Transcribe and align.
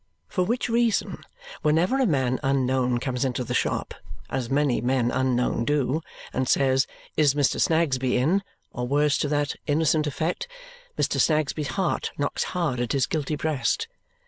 For 0.27 0.43
which 0.43 0.67
reason, 0.67 1.21
whenever 1.61 1.99
a 1.99 2.07
man 2.07 2.39
unknown 2.41 2.97
comes 2.97 3.23
into 3.23 3.43
the 3.43 3.53
shop 3.53 3.93
(as 4.31 4.49
many 4.49 4.81
men 4.81 5.11
unknown 5.11 5.63
do) 5.63 6.01
and 6.33 6.49
says, 6.49 6.87
"Is 7.15 7.35
Mr. 7.35 7.61
Snagsby 7.61 8.17
in?" 8.17 8.41
or 8.71 8.87
words 8.87 9.19
to 9.19 9.27
that 9.27 9.53
innocent 9.67 10.07
effect, 10.07 10.47
Mr. 10.97 11.19
Snagsby's 11.21 11.67
heart 11.77 12.13
knocks 12.17 12.45
hard 12.45 12.79
at 12.79 12.93
his 12.93 13.05
guilty 13.05 13.35
breast. 13.35 13.87